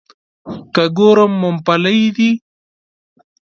که 0.73 0.83
ګورم 0.97 1.31
مومپلي 1.41 2.01
دي. 2.15 2.29